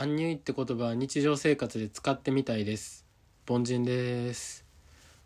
[0.00, 3.04] アンニュイって言葉は日常生活で使ってみたいです。
[3.50, 4.64] 凡人です。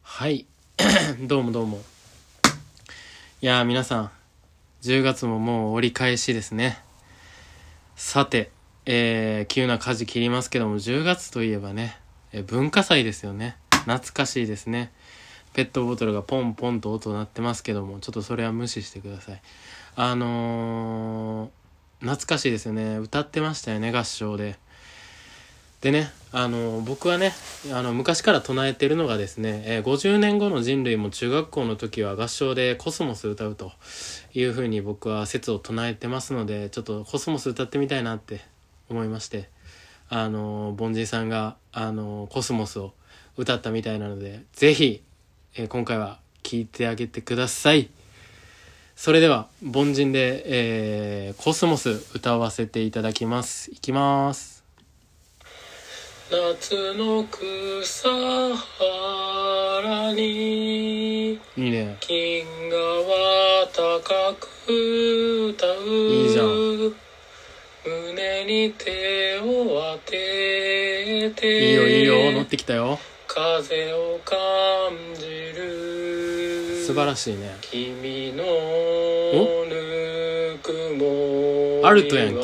[0.01, 0.47] はい。
[1.21, 1.83] どうもどうも。
[3.43, 4.11] いや皆さん
[4.81, 6.79] 10月ももう折り返しですね。
[7.97, 8.51] さて
[8.87, 11.99] えー、急な舵切りますけども10月といえばね、
[12.33, 13.59] えー文化祭ですよね。
[13.85, 14.91] 懐かしいですね。
[15.53, 19.43] ペットボトルがポンポンと音鳴ってますけどもちょっとそれは無視してください。
[19.97, 21.62] あのー
[22.03, 24.57] 懐かしいですよね歌ってましたよね合唱で
[25.81, 27.33] でねあの僕はね
[27.73, 33.73] あの昔から唱えてるのがですね、えー50年後の人類も中学校の時は合唱でコスモス歌うと
[34.33, 38.41] いうふうに僕は説を唱えてますのでちょっとコスモス歌ってみたいなって
[38.89, 39.49] 思いまして
[40.09, 42.93] あの凡人さんがあのコスモスを
[43.37, 45.03] 歌ったみたいなのでぜひ、
[45.57, 47.89] えー今回は聴いてあげてください。
[49.03, 53.69] それでは凡人で、えーコスモス歌わせていただきます。
[53.73, 54.63] いきます。
[56.31, 61.97] 夏の草原にいいね。
[61.99, 65.71] 金河は高く歌う。
[65.85, 66.47] いいじゃん。
[67.85, 74.37] 胸に手を当てていいよいいよ乗ってきたよ風を感
[75.19, 76.22] じる
[76.93, 77.57] 素晴らしいね。
[77.63, 78.51] 君のぬ
[80.63, 82.41] くもアルトやんけ。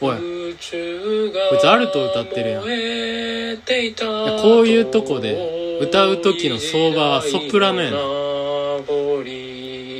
[0.00, 0.16] おい。
[0.16, 0.22] こ
[0.54, 0.56] い
[1.58, 2.62] つアルト歌ってるやん。
[2.62, 2.68] こ
[4.62, 7.96] ういうとこで歌う時の相場はソプラノやね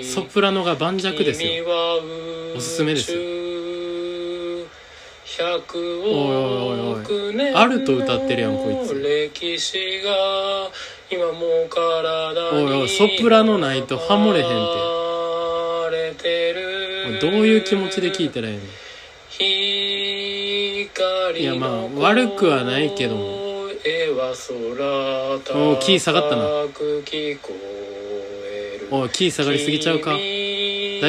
[0.05, 1.65] ソプラノが盤石ですよ。
[2.57, 3.19] おすすめですよ
[5.39, 5.55] おいおい
[6.81, 7.37] おいおい。
[7.55, 8.95] アルト歌ってるやんこいつ。
[8.95, 10.71] 歴史が
[11.11, 14.49] 今もう体おいおいソプラノないとハモれへんっ
[16.17, 16.55] て
[17.21, 18.63] どういう気持ちで聞いたらええの？
[21.39, 23.25] いやまあ悪くはないけども。
[23.25, 26.43] おーキー下がったな。
[28.91, 30.13] おいキー下がりすぎちゃうか。
[30.13, 30.19] 大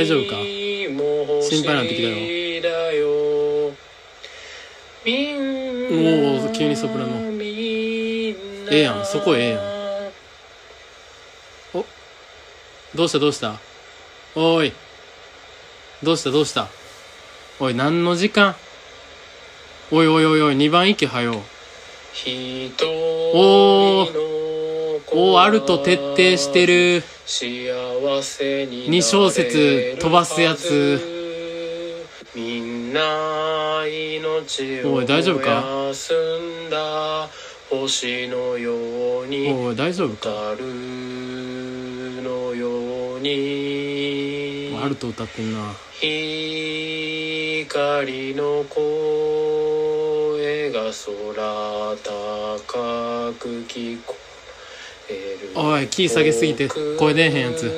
[0.06, 0.36] 丈夫か？
[1.42, 2.16] 心配になってきたよ
[5.10, 7.12] おお急にソプラノ。
[7.40, 8.36] え
[8.70, 9.62] えやんそこええやん。
[11.74, 11.86] お
[12.94, 13.58] どうしたどうした？
[14.36, 14.74] おい。
[16.04, 16.68] どうしたどうした？
[17.62, 18.54] おい何の時間？
[19.94, 21.42] おいおいおいおい2番息はよ
[23.34, 24.12] おー。
[25.14, 27.02] おーアルト徹底してる。
[27.26, 31.17] 2小節飛ばすやつ
[32.36, 35.64] みんな命をおい大丈夫か？
[35.90, 36.14] 休
[36.68, 37.30] んだ。
[37.70, 40.30] 星のようにおい大丈夫か？
[40.60, 40.66] の
[42.56, 45.74] ようにアルト歌ってんな。
[46.00, 54.16] 光の声が空高く聞こ
[55.10, 55.52] える。
[55.56, 57.72] おいキー下げすぎて声出えへんやつ。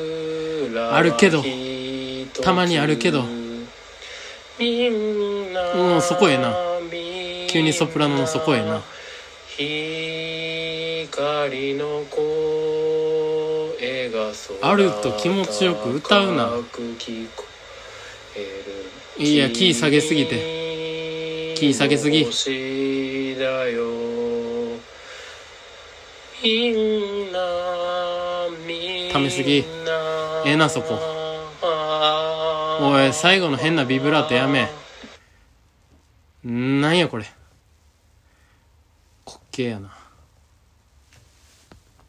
[0.92, 1.44] あるけど。
[2.42, 3.24] たまにあるけど
[4.62, 6.53] うんそこええな。
[7.47, 8.81] 急にソプラノのそこええな。
[9.56, 11.08] 光
[11.75, 16.52] の声があると気持ちよく歌うな。
[19.18, 21.56] いやキー下げすぎて。
[21.56, 22.25] キー下げすぎ。
[29.12, 29.58] ためすぎ。
[29.58, 29.64] え
[30.46, 31.19] えなそこ
[32.82, 34.70] おい最後の変なビブラートやめ。
[36.44, 37.26] なんやこれ。
[39.26, 39.99] 滑稽やな。